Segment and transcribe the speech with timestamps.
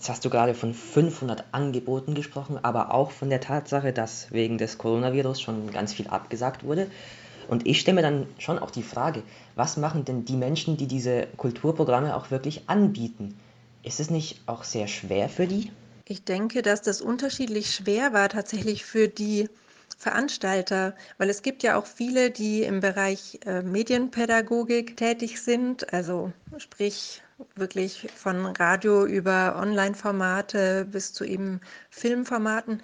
[0.00, 4.56] Jetzt hast du gerade von 500 Angeboten gesprochen, aber auch von der Tatsache, dass wegen
[4.56, 6.90] des Coronavirus schon ganz viel abgesagt wurde.
[7.48, 9.22] Und ich stelle mir dann schon auch die Frage,
[9.56, 13.38] was machen denn die Menschen, die diese Kulturprogramme auch wirklich anbieten?
[13.82, 15.70] Ist es nicht auch sehr schwer für die?
[16.06, 19.50] Ich denke, dass das unterschiedlich schwer war tatsächlich für die
[19.98, 26.32] Veranstalter, weil es gibt ja auch viele, die im Bereich äh, Medienpädagogik tätig sind, also
[26.56, 27.20] sprich
[27.56, 32.82] wirklich von Radio über Online-Formate bis zu eben Filmformaten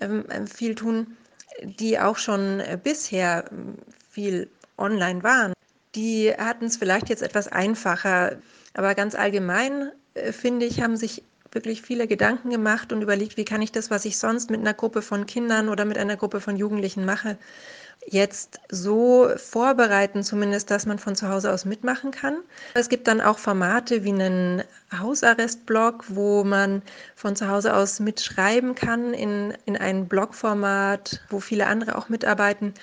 [0.00, 1.16] ähm, ähm viel tun,
[1.62, 3.76] die auch schon äh, bisher ähm,
[4.08, 5.52] viel online waren.
[5.94, 8.36] Die hatten es vielleicht jetzt etwas einfacher,
[8.74, 13.44] aber ganz allgemein äh, finde ich, haben sich wirklich viele Gedanken gemacht und überlegt, wie
[13.44, 16.40] kann ich das, was ich sonst mit einer Gruppe von Kindern oder mit einer Gruppe
[16.40, 17.36] von Jugendlichen mache,
[18.06, 22.38] jetzt so vorbereiten, zumindest, dass man von zu Hause aus mitmachen kann.
[22.74, 24.62] Es gibt dann auch Formate wie einen
[24.98, 26.82] Hausarrestblog, wo man
[27.14, 32.74] von zu Hause aus mitschreiben kann in, in ein Blogformat, wo viele andere auch mitarbeiten.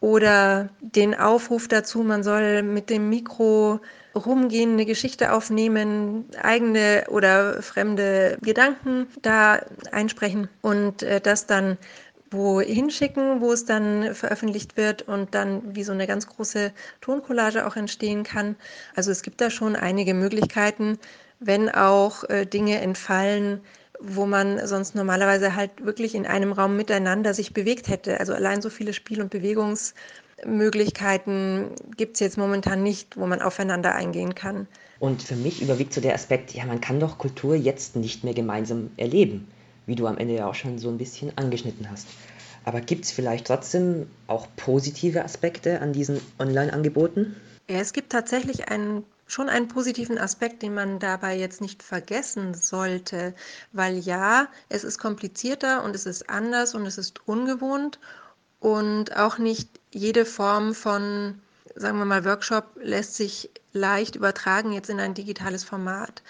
[0.00, 3.80] Oder den Aufruf dazu, man soll mit dem Mikro
[4.16, 9.60] rumgehen, eine Geschichte aufnehmen, eigene oder fremde Gedanken da
[9.92, 11.78] einsprechen und äh, das dann
[12.30, 17.66] wo hinschicken, wo es dann veröffentlicht wird und dann wie so eine ganz große Toncollage
[17.66, 18.56] auch entstehen kann.
[18.94, 20.98] Also es gibt da schon einige Möglichkeiten,
[21.38, 23.60] wenn auch äh, Dinge entfallen,
[24.00, 28.18] wo man sonst normalerweise halt wirklich in einem Raum miteinander sich bewegt hätte.
[28.20, 29.94] Also allein so viele Spiel- und Bewegungs-
[30.44, 34.68] Möglichkeiten gibt es jetzt momentan nicht, wo man aufeinander eingehen kann.
[34.98, 38.34] Und für mich überwiegt so der Aspekt, ja, man kann doch Kultur jetzt nicht mehr
[38.34, 39.48] gemeinsam erleben,
[39.86, 42.06] wie du am Ende ja auch schon so ein bisschen angeschnitten hast.
[42.64, 47.36] Aber gibt es vielleicht trotzdem auch positive Aspekte an diesen Online-Angeboten?
[47.68, 52.54] Ja, es gibt tatsächlich einen, schon einen positiven Aspekt, den man dabei jetzt nicht vergessen
[52.54, 53.34] sollte,
[53.72, 57.98] weil ja, es ist komplizierter und es ist anders und es ist ungewohnt
[58.60, 61.40] und auch nicht jede Form von,
[61.74, 66.22] sagen wir mal, Workshop lässt sich leicht übertragen jetzt in ein digitales Format.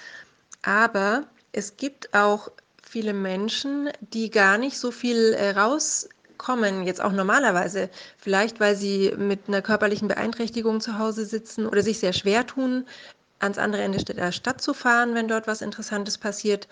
[0.63, 2.51] Aber es gibt auch
[2.83, 7.89] viele Menschen, die gar nicht so viel äh, rauskommen, jetzt auch normalerweise.
[8.19, 12.87] Vielleicht, weil sie mit einer körperlichen Beeinträchtigung zu Hause sitzen oder sich sehr schwer tun,
[13.39, 16.69] ans andere Ende der Stadt zu fahren, wenn dort was Interessantes passiert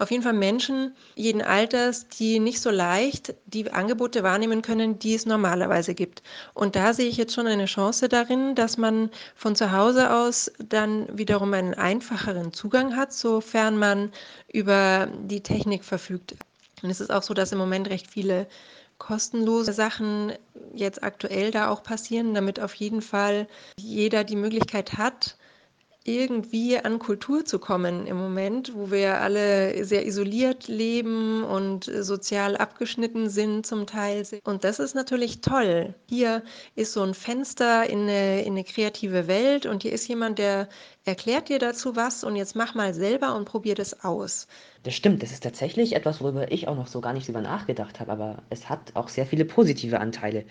[0.00, 5.14] auf jeden Fall Menschen jeden Alters, die nicht so leicht die Angebote wahrnehmen können, die
[5.14, 6.22] es normalerweise gibt.
[6.54, 10.50] Und da sehe ich jetzt schon eine Chance darin, dass man von zu Hause aus
[10.58, 14.10] dann wiederum einen einfacheren Zugang hat, sofern man
[14.50, 16.34] über die Technik verfügt.
[16.82, 18.46] Und es ist auch so, dass im Moment recht viele
[18.96, 20.32] kostenlose Sachen
[20.74, 25.36] jetzt aktuell da auch passieren, damit auf jeden Fall jeder die Möglichkeit hat,
[26.18, 32.56] irgendwie an Kultur zu kommen im Moment, wo wir alle sehr isoliert leben und sozial
[32.56, 34.26] abgeschnitten sind zum Teil.
[34.44, 35.94] Und das ist natürlich toll.
[36.08, 36.42] Hier
[36.74, 40.68] ist so ein Fenster in eine, in eine kreative Welt und hier ist jemand, der
[41.04, 44.46] erklärt dir dazu was und jetzt mach mal selber und probier das aus.
[44.82, 48.00] Das stimmt, das ist tatsächlich etwas, worüber ich auch noch so gar nicht drüber nachgedacht
[48.00, 50.44] habe, aber es hat auch sehr viele positive Anteile.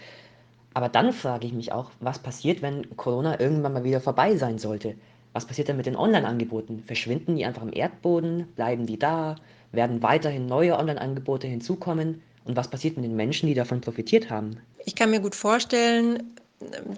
[0.73, 4.59] Aber dann frage ich mich auch, was passiert, wenn Corona irgendwann mal wieder vorbei sein
[4.59, 4.95] sollte?
[5.33, 6.83] Was passiert denn mit den Online-Angeboten?
[6.85, 8.47] Verschwinden die einfach im Erdboden?
[8.55, 9.35] Bleiben die da?
[9.71, 12.21] Werden weiterhin neue Online-Angebote hinzukommen?
[12.45, 14.57] Und was passiert mit den Menschen, die davon profitiert haben?
[14.85, 16.35] Ich kann mir gut vorstellen,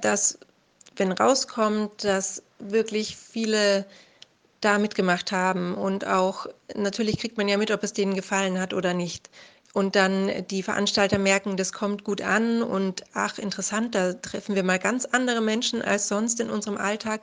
[0.01, 0.39] dass,
[0.95, 3.85] wenn rauskommt, dass wirklich viele
[4.61, 8.73] da mitgemacht haben und auch natürlich kriegt man ja mit, ob es denen gefallen hat
[8.73, 9.29] oder nicht.
[9.73, 14.63] Und dann die Veranstalter merken, das kommt gut an und ach, interessant, da treffen wir
[14.63, 17.21] mal ganz andere Menschen als sonst in unserem Alltag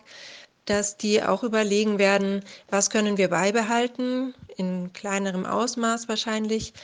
[0.68, 6.74] dass die auch überlegen werden, was können wir beibehalten, in kleinerem Ausmaß wahrscheinlich,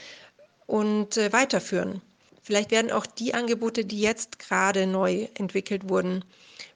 [0.67, 2.01] und äh, weiterführen.
[2.41, 6.23] Vielleicht werden auch die Angebote, die jetzt gerade neu entwickelt wurden,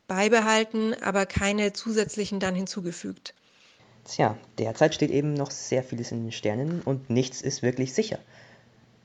[0.07, 3.33] beibehalten, aber keine zusätzlichen dann hinzugefügt.
[4.05, 8.19] Tja, derzeit steht eben noch sehr vieles in den Sternen und nichts ist wirklich sicher.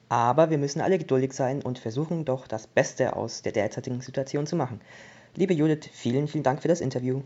[0.08, 4.46] Aber wir müssen alle geduldig sein und versuchen doch das Beste aus der derzeitigen Situation
[4.46, 4.80] zu machen.
[5.34, 7.22] Liebe Judith, vielen, vielen Dank für das Interview.